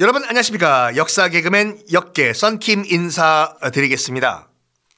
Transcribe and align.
여러분 0.00 0.24
안녕하십니까? 0.24 0.96
역사 0.96 1.28
개그맨 1.28 1.82
역계 1.92 2.32
썬킴 2.32 2.84
인사드리겠습니다. 2.86 4.48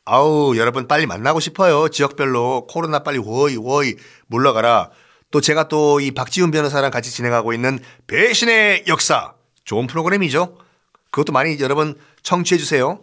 아우 0.04 0.56
여러분 0.56 0.86
빨리 0.86 1.06
만나고 1.06 1.40
싶어요. 1.40 1.88
지역별로 1.88 2.66
코로나 2.68 3.00
빨리 3.00 3.18
워이 3.18 3.56
워이 3.56 3.96
물러가라. 4.28 4.90
또 5.32 5.40
제가 5.40 5.66
또 5.68 5.98
이 6.00 6.12
박지훈 6.12 6.50
변호사랑 6.52 6.90
같이 6.92 7.10
진행하고 7.10 7.52
있는 7.52 7.80
배신의 8.06 8.84
역사. 8.86 9.34
좋은 9.64 9.86
프로그램이죠? 9.88 10.56
그것도 11.10 11.32
많이 11.32 11.58
여러분 11.58 11.96
청취해 12.22 12.58
주세요. 12.58 13.02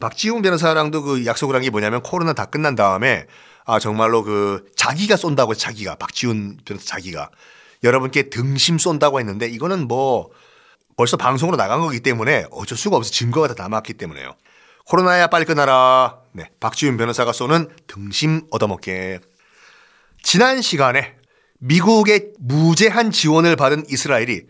박지훈 0.00 0.40
변호사랑도 0.40 1.02
그 1.02 1.26
약속을 1.26 1.54
한 1.54 1.62
게 1.62 1.68
뭐냐면 1.70 2.02
코로나 2.02 2.32
다 2.32 2.46
끝난 2.46 2.74
다음에 2.74 3.26
아 3.66 3.78
정말로 3.78 4.22
그 4.22 4.64
자기가 4.76 5.16
쏜다고 5.16 5.54
자기가 5.54 5.96
박지훈 5.96 6.58
변호사 6.64 6.86
자기가. 6.86 7.30
여러분께 7.82 8.30
등심 8.30 8.78
쏜다고 8.78 9.20
했는데 9.20 9.46
이거는 9.46 9.86
뭐 9.88 10.30
벌써 10.96 11.16
방송으로 11.16 11.56
나간 11.56 11.80
거기 11.80 12.00
때문에 12.00 12.46
어쩔 12.50 12.78
수가 12.78 12.96
없어 12.96 13.10
증거가 13.10 13.48
다 13.48 13.54
남았기 13.56 13.94
때문에요. 13.94 14.34
코로나야 14.86 15.28
빨리 15.28 15.44
끝나라. 15.44 16.18
네, 16.32 16.50
박지훈 16.60 16.96
변호사가 16.96 17.32
쏘는 17.32 17.68
등심 17.86 18.42
얻어먹게. 18.50 19.20
지난 20.22 20.62
시간에 20.62 21.16
미국의 21.58 22.32
무제한 22.38 23.10
지원을 23.10 23.56
받은 23.56 23.84
이스라엘이 23.88 24.42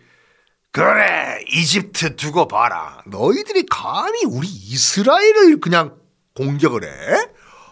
그래 0.73 1.45
이집트 1.49 2.17
두고 2.17 2.49
봐라. 2.49 3.01
너희들이 3.07 3.65
감히 3.71 4.25
우리 4.27 4.49
이스라엘을 4.49 5.61
그냥 5.61 5.97
공격을 6.35 6.83
해? 6.85 7.29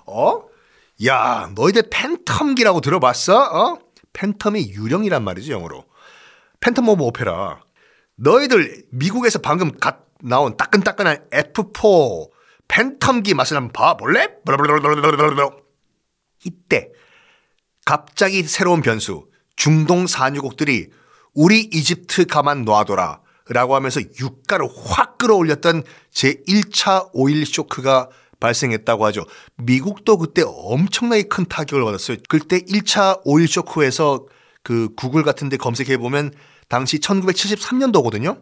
어? 0.06 0.44
야 1.06 1.50
너희들 1.56 1.90
팬텀기라고 1.90 2.80
들어봤어? 2.80 3.36
어? 3.36 3.78
phantom이 4.12 4.68
유령이란 4.68 5.24
말이죠 5.24 5.52
영어로. 5.52 5.84
Phantom 6.60 6.88
of 6.88 7.02
Opera. 7.02 7.60
너희들 8.22 8.84
미국에서 8.90 9.40
방금 9.40 9.76
갓 9.78 10.06
나온 10.22 10.56
따끈따끈한 10.56 11.28
F4 11.30 12.30
팬텀기 12.68 13.34
맛을 13.34 13.56
한번 13.56 13.72
봐볼래? 13.72 14.28
이때 16.44 16.90
갑자기 17.84 18.44
새로운 18.44 18.80
변수 18.80 19.26
중동 19.56 20.06
산유국들이 20.06 20.90
우리 21.34 21.60
이집트 21.60 22.26
가만 22.26 22.64
놔둬라 22.64 23.20
라고 23.48 23.74
하면서 23.74 24.00
유가를 24.00 24.68
확 24.86 25.18
끌어올렸던 25.18 25.82
제1차 26.12 27.10
오일 27.12 27.44
쇼크가 27.44 28.08
발생했다고 28.38 29.04
하죠. 29.06 29.24
미국도 29.56 30.18
그때 30.18 30.42
엄청나게 30.46 31.24
큰 31.24 31.44
타격을 31.44 31.84
받았어요. 31.84 32.18
그때 32.28 32.60
1차 32.60 33.20
오일 33.24 33.48
쇼크에서 33.48 34.26
그 34.62 34.90
구글 34.94 35.24
같은 35.24 35.48
데 35.48 35.56
검색해 35.56 35.96
보면 35.96 36.32
당시 36.72 37.00
1973년도거든요. 37.00 38.40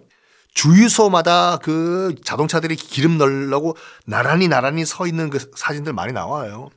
주유소마다 0.54 1.56
그 1.56 2.14
자동차들이 2.24 2.76
기름 2.76 3.18
넣으려고 3.18 3.76
나란히 4.06 4.46
나란히 4.46 4.84
서 4.84 5.08
있는 5.08 5.30
그 5.30 5.50
사진들 5.56 5.92
많이 5.94 6.12
나와요. 6.12 6.70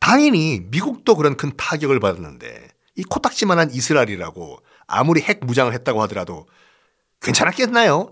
당연히 0.00 0.62
미국도 0.70 1.16
그런 1.16 1.36
큰 1.36 1.52
타격을 1.54 2.00
받았는데 2.00 2.68
이 2.94 3.02
코딱지만한 3.02 3.72
이스라엘이라고 3.72 4.62
아무리 4.86 5.20
핵 5.20 5.44
무장을 5.44 5.70
했다고 5.70 6.00
하더라도 6.04 6.46
괜찮았겠나요? 7.20 8.10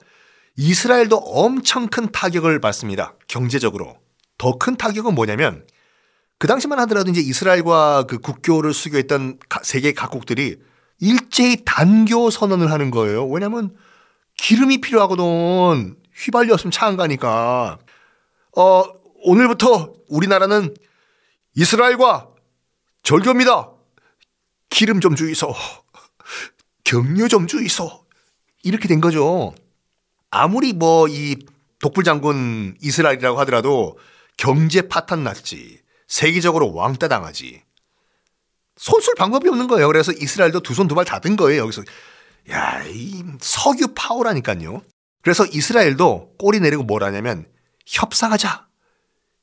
이스라엘도 0.57 1.17
엄청 1.17 1.89
큰 1.89 2.13
타격을 2.13 2.61
받습니다. 2.61 3.15
경제적으로. 3.29 3.97
더 4.37 4.59
큰 4.59 4.77
타격은 4.77 5.15
뭐냐면 5.15 5.67
그 6.39 6.47
당시만 6.47 6.79
하더라도 6.81 7.11
이제 7.11 7.23
이스라엘과 7.23 8.05
그 8.09 8.19
국교를 8.19 8.75
수교했던 8.75 9.39
세계 9.63 9.95
각국들이 9.95 10.59
일제히 11.01 11.63
단교 11.65 12.31
선언을 12.31 12.71
하는 12.71 12.91
거예요. 12.91 13.27
왜냐면 13.29 13.77
기름이 14.37 14.81
필요하거든. 14.81 15.97
휘발유 16.17 16.53
없으면 16.53 16.71
차 16.71 16.87
안 16.87 16.97
가니까. 16.97 17.79
어, 18.57 18.85
오늘부터 19.23 19.95
우리나라는 20.09 20.75
이스라엘과 21.57 22.29
절교입니다. 23.03 23.71
기름 24.71 25.01
좀 25.01 25.15
주이소. 25.17 25.55
경유 26.85 27.29
좀 27.29 27.47
주이소. 27.47 28.05
이렇게 28.63 28.89
된 28.89 29.01
거죠. 29.01 29.55
아무리 30.31 30.73
뭐 30.73 31.07
이 31.09 31.37
독불 31.81 32.05
장군 32.05 32.77
이스라엘이라고 32.81 33.39
하더라도 33.41 33.99
경제 34.37 34.89
파탄 34.89 35.23
났지. 35.25 35.81
세계적으로 36.07 36.73
왕따 36.75 37.09
당하지. 37.09 37.63
손쓸 38.77 39.15
방법이 39.17 39.49
없는 39.49 39.67
거예요. 39.69 39.87
그래서 39.89 40.13
이스라엘도 40.13 40.61
두 40.61 40.73
손 40.75 40.89
두 40.89 40.95
발 40.95 41.05
다 41.05 41.21
든 41.21 41.37
거예요. 41.37 41.63
여기서 41.63 41.83
야, 42.51 42.83
이 42.87 43.23
석유 43.41 43.89
파워라니까요. 43.95 44.83
그래서 45.23 45.47
이스라엘도 45.47 46.35
꼬리 46.39 46.61
내리고 46.61 46.83
뭘 46.83 47.03
하냐면 47.05 47.47
협상하자. 47.87 48.67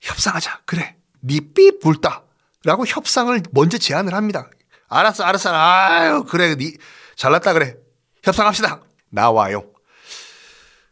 협상하자. 0.02 0.62
그래. 0.66 0.96
니삐 1.24 1.80
불다. 1.80 2.24
라고 2.64 2.86
협상을 2.86 3.42
먼저 3.52 3.78
제안을 3.78 4.14
합니다. 4.14 4.50
알았어, 4.88 5.24
알았어. 5.24 5.50
아유, 5.54 6.24
그래. 6.28 6.56
니 6.56 6.74
잘났다 7.16 7.54
그래. 7.54 7.76
협상합시다. 8.24 8.82
나와요. 9.10 9.66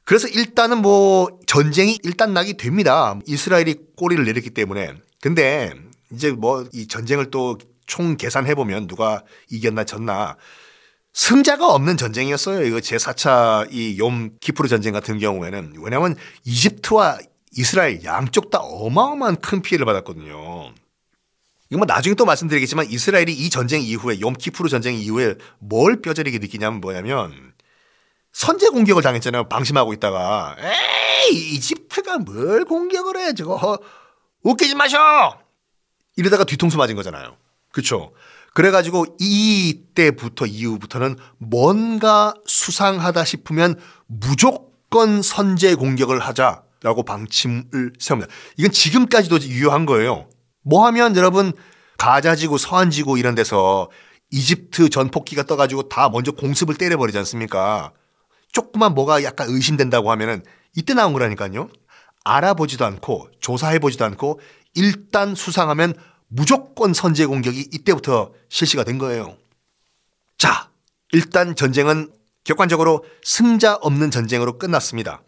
그래서 0.05 0.27
일단은 0.27 0.81
뭐 0.81 1.37
전쟁이 1.45 1.99
일단 2.03 2.33
나게 2.33 2.53
됩니다. 2.53 3.19
이스라엘이 3.27 3.75
꼬리를 3.95 4.23
내렸기 4.25 4.49
때문에. 4.49 4.95
근데 5.21 5.73
이제 6.11 6.31
뭐 6.31 6.65
이 6.73 6.87
전쟁을 6.87 7.29
또 7.29 7.57
총 7.89 8.15
계산해 8.15 8.55
보면 8.55 8.87
누가 8.87 9.23
이겼나 9.49 9.83
졌나 9.83 10.37
승자가 11.11 11.67
없는 11.73 11.97
전쟁이었어요. 11.97 12.63
이거 12.65 12.77
제4차 12.77 13.67
이 13.71 13.97
욤 13.97 14.37
키프르 14.39 14.69
전쟁 14.69 14.93
같은 14.93 15.17
경우에는 15.19 15.73
왜냐하면 15.81 16.15
이집트와 16.45 17.17
이스라엘 17.51 18.03
양쪽 18.05 18.51
다 18.51 18.59
어마어마한 18.59 19.37
큰 19.41 19.61
피해를 19.61 19.85
받았거든요. 19.85 20.71
이거 21.71 21.77
뭐 21.77 21.85
나중에 21.85 22.13
또 22.15 22.25
말씀드리겠지만 22.25 22.85
이스라엘이 22.89 23.33
이 23.33 23.49
전쟁 23.49 23.81
이후에 23.81 24.19
욤 24.21 24.33
키프르 24.37 24.69
전쟁 24.69 24.95
이후에 24.95 25.35
뭘 25.59 26.01
뼈저리게 26.01 26.37
느끼냐면 26.37 26.79
뭐냐면 26.79 27.53
선제 28.31 28.69
공격을 28.69 29.01
당했잖아요. 29.01 29.49
방심하고 29.49 29.93
있다가 29.93 30.55
에이 30.59 31.55
이집트가 31.55 32.19
뭘 32.19 32.65
공격을 32.65 33.17
해 33.17 33.33
저거 33.33 33.79
웃기지 34.43 34.75
마셔 34.75 35.39
이러다가 36.15 36.43
뒤통수 36.43 36.77
맞은 36.77 36.95
거잖아요. 36.95 37.35
그렇죠. 37.71 38.13
그래가지고 38.53 39.05
이때부터 39.19 40.45
이후부터는 40.45 41.17
뭔가 41.37 42.33
수상하다 42.45 43.23
싶으면 43.25 43.79
무조건 44.07 45.21
선제 45.21 45.75
공격을 45.75 46.19
하자라고 46.19 47.03
방침을 47.05 47.93
세웁니다. 47.99 48.31
이건 48.57 48.71
지금까지도 48.71 49.39
유효한 49.43 49.85
거예요. 49.85 50.27
뭐 50.63 50.85
하면 50.87 51.15
여러분 51.15 51.53
가자지구 51.97 52.57
서안지구 52.57 53.19
이런 53.19 53.35
데서 53.35 53.89
이집트 54.31 54.89
전폭기가 54.89 55.43
떠가지고 55.43 55.89
다 55.89 56.09
먼저 56.09 56.31
공습을 56.31 56.75
때려버리지 56.75 57.17
않습니까? 57.19 57.91
조금만 58.51 58.93
뭐가 58.93 59.23
약간 59.23 59.47
의심된다고 59.49 60.11
하면은 60.11 60.43
이때 60.75 60.93
나온 60.93 61.13
거라니까요. 61.13 61.69
알아보지도 62.23 62.85
않고 62.85 63.29
조사해보지도 63.39 64.05
않고 64.05 64.39
일단 64.75 65.35
수상하면 65.35 65.93
무조건 66.29 66.93
선제 66.93 67.25
공격이 67.25 67.69
이때부터 67.71 68.31
실시가 68.47 68.83
된 68.83 68.97
거예요. 68.97 69.37
자, 70.37 70.69
일단 71.11 71.55
전쟁은 71.55 72.11
객관적으로 72.43 73.03
승자 73.23 73.75
없는 73.75 74.11
전쟁으로 74.11 74.57
끝났습니다. 74.57 75.21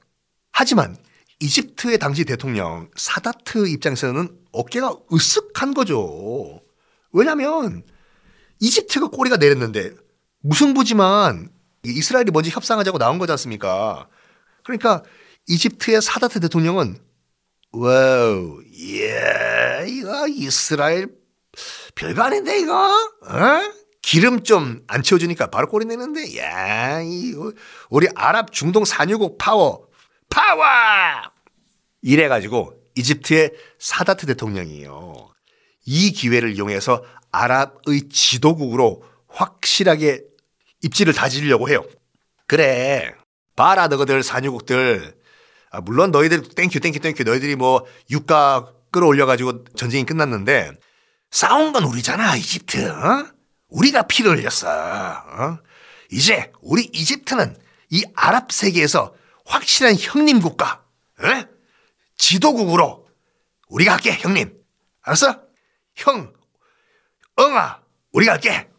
하지만 0.51 0.95
이집트의 1.39 1.97
당시 1.97 2.23
대통령 2.23 2.89
사다트 2.95 3.67
입장에서는 3.67 4.29
어깨가 4.51 4.95
으쓱한 5.11 5.75
거죠. 5.75 6.61
왜냐하면 7.11 7.83
이집트가 8.59 9.07
꼬리가 9.07 9.37
내렸는데 9.37 9.91
무승부지만 10.41 11.49
이스라엘이 11.83 12.29
먼저 12.31 12.51
협상하자고 12.51 12.99
나온 12.99 13.17
거지 13.17 13.31
않습니까? 13.31 14.07
그러니까 14.63 15.03
이집트의 15.47 16.01
사다트 16.01 16.39
대통령은 16.39 16.97
wow, 17.71 18.61
예, 18.79 19.11
이스라엘 20.27 21.07
별거 21.95 22.21
아닌데 22.23 22.59
이거? 22.59 22.73
어? 22.75 23.71
기름 24.01 24.43
좀 24.43 24.83
안 24.87 25.03
채워주니까 25.03 25.51
바로 25.51 25.67
꼬리 25.67 25.85
내는데, 25.85 26.37
야, 26.37 27.01
이거 27.01 27.53
우리 27.89 28.07
아랍 28.15 28.51
중동 28.51 28.83
산유국 28.83 29.37
파워, 29.37 29.87
파워! 30.29 30.63
이래가지고 32.01 32.73
이집트의 32.95 33.51
사다트 33.79 34.25
대통령이에요. 34.25 35.29
이 35.85 36.11
기회를 36.11 36.53
이용해서 36.55 37.03
아랍의 37.31 38.09
지도국으로 38.09 39.03
확실하게 39.27 40.23
입지를 40.81 41.13
다지려고 41.13 41.69
해요. 41.69 41.85
그래. 42.47 43.13
봐라, 43.55 43.87
너희들 43.87 44.23
산유국들. 44.23 45.15
아, 45.69 45.81
물론 45.81 46.11
너희들 46.11 46.41
thank 46.49 46.79
you 46.79 46.87
thank 46.87 46.99
you 46.99 47.06
thank 47.06 47.17
you 47.17 47.23
너희들이 47.23 47.55
뭐 47.55 47.85
유가 48.09 48.73
끌어올려가지고 48.91 49.65
전쟁이 49.75 50.05
끝났는데 50.05 50.71
싸운 51.29 51.71
건 51.71 51.83
우리잖아 51.83 52.35
이집트 52.35 52.89
어? 52.89 53.27
우리가 53.69 54.03
피를 54.03 54.37
흘렸어 54.37 54.67
어? 54.69 55.59
이제 56.11 56.51
우리 56.61 56.89
이집트는 56.93 57.55
이 57.89 58.03
아랍 58.15 58.51
세계에서 58.51 59.13
확실한 59.45 59.95
형님 59.97 60.39
국가, 60.39 60.83
에? 61.23 61.45
지도국으로 62.17 63.07
우리가 63.67 63.93
할게, 63.93 64.11
형님. 64.13 64.53
알았어? 65.01 65.41
형, 65.95 66.33
응아, 67.39 67.81
우리가 68.11 68.33
할게. 68.33 68.69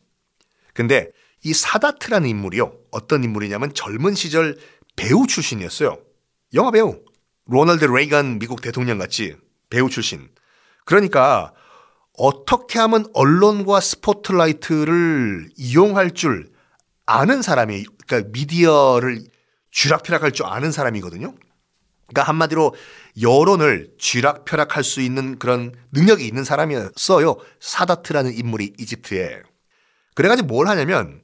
근데 0.74 1.10
이 1.44 1.52
사다트라는 1.52 2.28
인물이요. 2.28 2.72
어떤 2.90 3.24
인물이냐면 3.24 3.74
젊은 3.74 4.14
시절 4.14 4.58
배우 4.96 5.26
출신이었어요. 5.26 5.98
영화 6.54 6.70
배우. 6.70 7.02
로널드 7.46 7.84
레이건 7.84 8.38
미국 8.38 8.60
대통령 8.62 8.98
같이 8.98 9.36
배우 9.72 9.88
출신. 9.88 10.28
그러니까 10.84 11.54
어떻게 12.18 12.78
하면 12.78 13.06
언론과 13.14 13.80
스포트라이트를 13.80 15.48
이용할 15.56 16.10
줄 16.10 16.50
아는 17.06 17.40
사람이, 17.40 17.86
그러니까 18.06 18.30
미디어를 18.32 19.24
쥐락펴락할 19.70 20.32
줄 20.32 20.44
아는 20.44 20.72
사람이거든요. 20.72 21.34
그러니까 22.06 22.22
한마디로 22.28 22.74
여론을 23.22 23.94
쥐락펴락할 23.98 24.84
수 24.84 25.00
있는 25.00 25.38
그런 25.38 25.72
능력이 25.92 26.26
있는 26.26 26.44
사람이었어요. 26.44 27.36
사다트라는 27.58 28.34
인물이 28.34 28.74
이집트에. 28.78 29.42
그래가지고 30.14 30.48
뭘 30.48 30.68
하냐면 30.68 31.22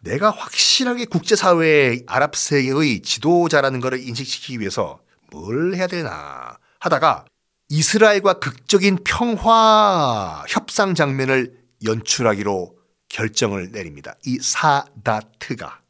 내가 0.00 0.30
확실하게 0.30 1.04
국제사회의 1.04 2.04
아랍 2.06 2.34
세계의 2.34 3.02
지도자라는 3.02 3.80
것을 3.80 4.00
인식시키기 4.00 4.60
위해서 4.60 5.00
뭘 5.30 5.74
해야 5.74 5.86
되나 5.86 6.56
하다가 6.80 7.26
이스라엘과 7.72 8.34
극적인 8.34 8.98
평화 9.02 10.44
협상 10.46 10.94
장면을 10.94 11.58
연출하기로 11.82 12.76
결정을 13.08 13.70
내립니다. 13.72 14.14
이 14.26 14.38
사다트가. 14.38 15.80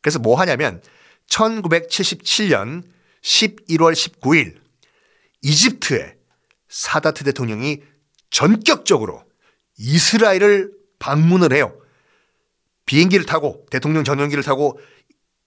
그래서 0.00 0.18
뭐 0.18 0.40
하냐면 0.40 0.80
1977년 1.28 2.84
11월 3.22 3.92
19일 3.92 4.58
이집트의 5.42 6.16
사다트 6.70 7.24
대통령이 7.24 7.82
전격적으로 8.30 9.22
이스라엘을 9.76 10.72
방문을 10.98 11.52
해요. 11.52 11.78
비행기를 12.86 13.26
타고 13.26 13.66
대통령 13.70 14.04
전용기를 14.04 14.42
타고 14.42 14.80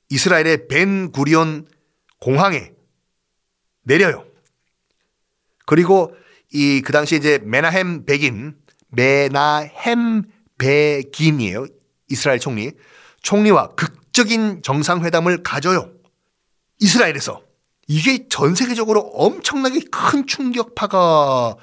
이스라엘의 0.10 0.68
벤 0.68 1.12
구리온 1.12 1.68
공항에 2.20 2.74
내려요. 3.82 4.29
그리고 5.70 6.16
이 6.52 6.82
그 6.84 6.92
당시 6.92 7.16
이제 7.16 7.40
메나햄 7.44 8.06
백인 8.06 8.56
메나햄 8.88 10.24
백인이에요. 10.58 11.68
이스라엘 12.10 12.40
총리. 12.40 12.72
총리와 13.22 13.76
극적인 13.76 14.64
정상회담을 14.64 15.44
가져요. 15.44 15.92
이스라엘에서. 16.80 17.44
이게 17.88 18.28
전 18.30 18.56
세계적으로 18.56 19.02
엄청나게 19.02 19.82
큰 19.92 20.26
충격파가 20.26 21.56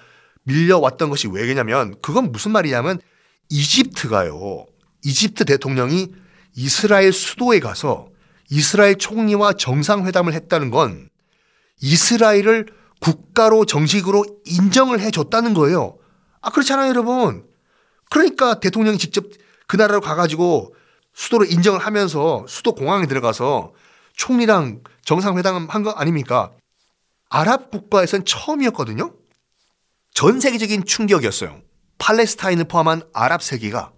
밀려왔던 0.45 1.11
것이 1.11 1.27
왜냐면 1.27 1.97
그건 2.01 2.31
무슨 2.31 2.53
말이냐면 2.53 3.01
이집트가요. 3.49 4.67
이집트 5.05 5.45
대통령이 5.47 6.13
이스라엘 6.55 7.13
수도에 7.13 7.59
가서 7.59 8.09
이스라엘 8.51 8.95
총리와 8.99 9.55
정상회담을 9.55 10.33
했다는 10.33 10.71
건 10.71 11.09
이스라엘을 11.81 12.67
국가로 13.01 13.67
정식으로 13.67 14.25
인정을 14.45 15.01
해줬다는 15.01 15.55
거예요. 15.55 15.99
아, 16.41 16.51
그렇잖아요, 16.51 16.89
여러분. 16.89 17.45
그러니까 18.11 18.61
대통령이 18.61 18.99
직접 18.99 19.25
그 19.67 19.77
나라로 19.77 20.01
가가지고 20.01 20.75
수도를 21.15 21.51
인정을 21.51 21.81
하면서 21.81 22.45
수도 22.49 22.75
공항에 22.75 23.07
들어가서 23.07 23.73
총리랑 24.15 24.83
정상회담 25.05 25.67
한 25.69 25.83
거 25.83 25.91
아닙니까? 25.91 26.53
아랍 27.29 27.71
국가에선 27.71 28.25
처음이었거든요. 28.25 29.13
전 30.15 30.41
세계적인 30.41 30.85
충격이었어요. 30.85 31.61
팔레스타인을 31.99 32.65
포함한 32.65 33.03
아랍 33.13 33.43
세계가 33.43 33.93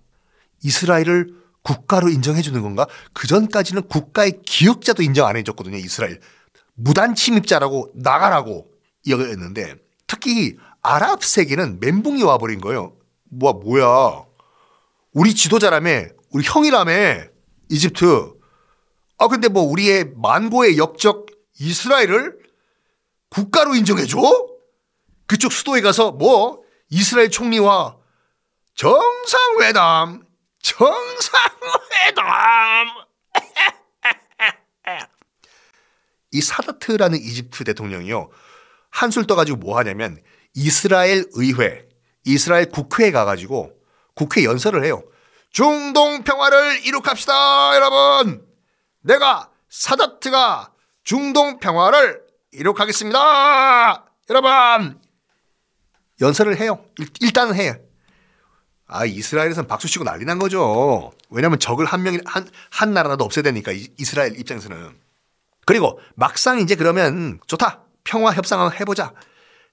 이스라엘을 0.63 1.35
국가로 1.63 2.09
인정해 2.09 2.41
주는 2.43 2.63
건가? 2.63 2.87
그 3.13 3.27
전까지는 3.27 3.89
국가의 3.89 4.41
기억자도 4.45 5.03
인정 5.03 5.27
안 5.27 5.37
해줬거든요. 5.37 5.77
이스라엘 5.77 6.21
무단 6.75 7.15
침입자라고 7.15 7.93
나가라고 7.95 8.71
이야기했는데 9.05 9.77
특히 10.07 10.57
아랍 10.83 11.25
세계는 11.25 11.81
멘붕이 11.81 12.23
와버린 12.23 12.61
거예요. 12.61 12.97
뭐 13.25 13.53
뭐야? 13.53 14.25
우리 15.13 15.35
지도자라며, 15.35 16.07
우리 16.31 16.45
형이라며 16.45 17.25
이집트. 17.71 18.33
아 19.19 19.29
근데 19.29 19.49
뭐 19.49 19.63
우리의 19.65 20.13
만고의 20.17 20.79
역적 20.79 21.27
이스라엘을 21.59 22.39
국가로 23.31 23.75
인정해줘? 23.75 24.19
그쪽 25.27 25.53
수도에 25.53 25.81
가서 25.81 26.13
뭐 26.13 26.63
이스라엘 26.89 27.31
총리와 27.31 27.97
정상회담, 28.75 30.25
정상회담. 30.63 32.27
이 36.31 36.41
사다트라는 36.41 37.19
이집트 37.19 37.65
대통령이요. 37.65 38.31
한술 38.91 39.27
떠가지고 39.27 39.59
뭐 39.59 39.79
하냐면 39.79 40.19
이스라엘 40.55 41.25
의회, 41.33 41.87
이스라엘 42.25 42.69
국회에 42.69 43.11
가가지고 43.11 43.73
국회 44.15 44.45
연설을 44.45 44.85
해요. 44.85 45.03
중동 45.51 46.25
평화를 46.25 46.85
이룩합시다, 46.87 47.75
여러분. 47.75 48.47
내가 49.01 49.51
사다트가 49.69 50.73
중동 51.05 51.59
평화를 51.59 52.23
이룩하겠습니다, 52.53 54.05
여러분. 54.31 55.01
연설을 56.21 56.61
해요. 56.61 56.85
일 57.21 57.33
단은 57.33 57.55
해요. 57.55 57.77
아, 58.87 59.05
이스라엘에서는 59.05 59.69
박수 59.69 59.87
치고 59.87 60.05
난리 60.05 60.25
난 60.25 60.39
거죠. 60.39 61.13
왜냐하면 61.31 61.59
적을 61.59 61.85
한 61.85 62.03
명이 62.03 62.21
한, 62.25 62.49
한 62.71 62.95
나라라도 62.95 63.25
없애야 63.25 63.43
되니까 63.43 63.73
이스라엘 63.99 64.39
입장에서는. 64.39 64.99
그리고 65.67 66.01
막상 66.15 66.59
이제 66.59 66.75
그러면 66.75 67.39
좋다. 67.47 67.85
평화 68.09 68.33
협상 68.33 68.61
한번 68.61 68.81
해보자. 68.81 69.13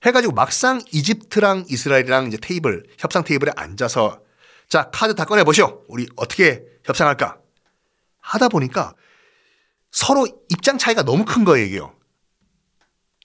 해가지고 0.06 0.34
막상 0.34 0.82
이집트랑 0.92 1.66
이스라엘이랑 1.70 2.28
이제 2.28 2.38
테이블, 2.40 2.84
협상 3.00 3.24
테이블에 3.24 3.52
앉아서 3.56 4.20
자, 4.68 4.90
카드 4.92 5.16
다 5.16 5.24
꺼내 5.24 5.46
보시오. 5.46 5.84
우리 5.88 6.06
어떻게 6.18 6.64
협상할까? 6.84 7.38
하다 8.19 8.50
보니까 8.50 8.94
서로 9.92 10.28
입장 10.50 10.78
차이가 10.78 11.04
너무 11.04 11.24
큰 11.24 11.45
거예요. 11.45 11.95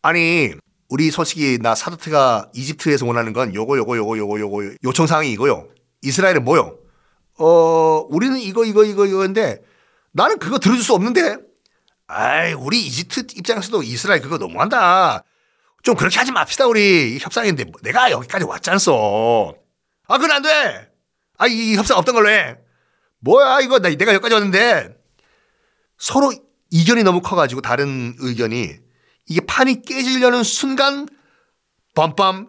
아니, 0.02 0.52
우리 0.88 1.10
솔직히 1.10 1.58
나 1.60 1.74
사드트가 1.74 2.50
이집트에서 2.54 3.04
원하는 3.04 3.32
건 3.32 3.52
요거, 3.52 3.78
요거, 3.78 3.96
요거, 3.96 4.16
요거, 4.16 4.40
요거, 4.40 4.62
요청 4.84 5.08
사항이 5.08 5.32
이거요. 5.32 5.68
이스라엘은 6.02 6.44
뭐요? 6.44 6.78
어, 7.38 8.06
우리는 8.08 8.38
이거, 8.38 8.64
이거, 8.64 8.84
이거, 8.84 9.06
이거인데 9.06 9.60
나는 10.12 10.38
그거 10.38 10.60
들어줄 10.60 10.84
수 10.84 10.94
없는데 10.94 11.49
아이, 12.12 12.52
우리 12.52 12.84
이집트 12.86 13.20
입장에서도 13.36 13.84
이스라엘 13.84 14.20
그거 14.20 14.36
너무한다. 14.36 15.22
좀 15.84 15.94
그렇게 15.94 16.18
하지 16.18 16.32
맙시다, 16.32 16.66
우리. 16.66 17.18
협상인데 17.20 17.64
뭐 17.64 17.74
내가 17.82 18.10
여기까지 18.10 18.44
왔잖소. 18.44 19.56
아, 20.08 20.18
그건 20.18 20.32
안 20.32 20.42
돼. 20.42 20.90
아, 21.38 21.46
이 21.46 21.76
협상 21.76 21.96
없던 21.98 22.14
걸로 22.14 22.28
해. 22.28 22.56
뭐야, 23.20 23.60
이거. 23.60 23.78
나, 23.78 23.88
내가 23.90 24.12
여기까지 24.12 24.34
왔는데. 24.34 24.96
서로 25.98 26.32
이견이 26.70 27.04
너무 27.04 27.20
커가지고 27.20 27.60
다른 27.60 28.14
의견이 28.18 28.74
이게 29.28 29.40
판이 29.46 29.82
깨지려는 29.82 30.42
순간 30.42 31.06
빰빰 31.94 32.48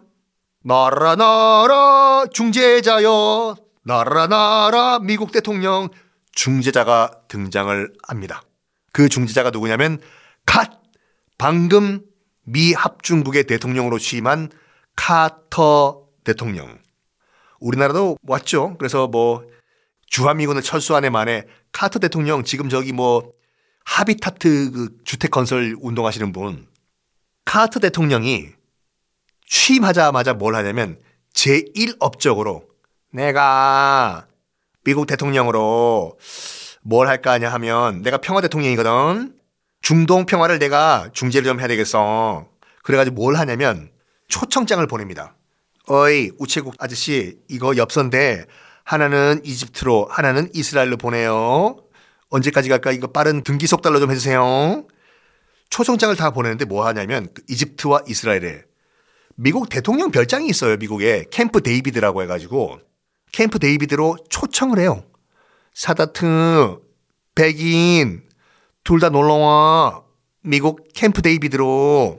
나라 0.64 1.16
나라 1.16 2.24
중재자여 2.32 3.56
나라 3.84 4.26
나라 4.26 4.98
미국 5.00 5.32
대통령 5.32 5.90
중재자가 6.32 7.10
등장을 7.28 7.92
합니다. 8.08 8.42
그 8.92 9.08
중재자가 9.08 9.50
누구냐면 9.50 10.00
갓 10.46 10.80
방금 11.38 12.02
미 12.44 12.72
합중국의 12.72 13.44
대통령으로 13.44 13.98
취임한 13.98 14.50
카터 14.96 16.06
대통령. 16.24 16.78
우리나라도 17.60 18.18
왔죠. 18.26 18.76
그래서 18.78 19.06
뭐 19.06 19.44
주한미군을 20.06 20.62
철수한 20.62 21.04
해 21.04 21.10
만에 21.10 21.44
카터 21.72 21.98
대통령 21.98 22.44
지금 22.44 22.68
저기 22.68 22.92
뭐 22.92 23.32
하비타트 23.84 24.70
그 24.70 24.98
주택 25.04 25.30
건설 25.30 25.74
운동하시는 25.80 26.32
분 26.32 26.66
카터 27.44 27.80
대통령이 27.80 28.48
취임하자마자 29.46 30.34
뭘 30.34 30.54
하냐면 30.54 30.98
제1업적으로 31.34 32.66
내가 33.10 34.26
미국 34.84 35.06
대통령으로 35.06 36.18
뭘 36.82 37.08
할까 37.08 37.32
하냐 37.32 37.48
하면 37.52 38.02
내가 38.02 38.18
평화 38.18 38.40
대통령이거든. 38.40 39.34
중동 39.80 40.26
평화를 40.26 40.58
내가 40.58 41.10
중재를 41.12 41.46
좀 41.46 41.60
해야 41.60 41.68
되겠어. 41.68 42.46
그래가지고 42.82 43.16
뭘 43.16 43.36
하냐면 43.36 43.90
초청장을 44.28 44.84
보냅니다. 44.86 45.34
어이 45.88 46.30
우체국 46.38 46.74
아저씨 46.78 47.38
이거 47.48 47.76
엽서인데 47.76 48.46
하나는 48.84 49.40
이집트로 49.44 50.08
하나는 50.10 50.48
이스라엘로 50.54 50.96
보내요. 50.96 51.78
언제까지 52.30 52.68
갈까 52.68 52.92
이거 52.92 53.08
빠른 53.08 53.42
등기 53.42 53.66
속달로 53.66 54.00
좀 54.00 54.10
해주세요. 54.10 54.86
초청장을 55.70 56.14
다 56.16 56.30
보내는데 56.30 56.64
뭐 56.64 56.86
하냐면 56.86 57.28
그 57.32 57.42
이집트와 57.48 58.02
이스라엘에 58.06 58.62
미국 59.36 59.68
대통령 59.68 60.10
별장이 60.10 60.46
있어요. 60.48 60.76
미국에 60.76 61.26
캠프 61.30 61.62
데이비드라고 61.62 62.22
해가지고 62.22 62.78
캠프 63.32 63.58
데이비드로 63.58 64.18
초청을 64.28 64.78
해요. 64.78 65.04
사다트, 65.74 66.78
베긴 67.34 68.22
둘 68.84 69.00
다 69.00 69.08
놀러와. 69.08 70.02
미국 70.42 70.88
캠프 70.94 71.22
데이비드로. 71.22 72.18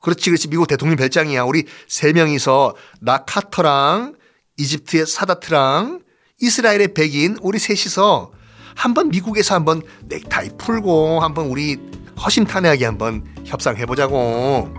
그렇지, 0.00 0.30
그렇지. 0.30 0.48
미국 0.48 0.66
대통령 0.66 0.96
별장이야. 0.96 1.42
우리 1.44 1.64
세 1.88 2.12
명이서 2.12 2.76
나 3.00 3.24
카터랑 3.24 4.16
이집트의 4.58 5.06
사다트랑 5.06 6.02
이스라엘의 6.40 6.94
베긴 6.94 7.36
우리 7.40 7.58
셋이서 7.58 8.32
한번 8.76 9.08
미국에서 9.08 9.54
한번 9.54 9.82
넥타이 10.04 10.50
풀고 10.58 11.20
한번 11.20 11.46
우리 11.46 11.78
허심탄회하게 12.22 12.84
한번 12.84 13.24
협상해보자고. 13.44 14.72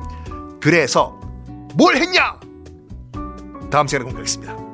그래서 0.61 1.19
뭘 1.75 1.97
했냐? 1.97 2.39
다음 3.71 3.87
시간에 3.87 4.05
공개하겠습니다. 4.05 4.68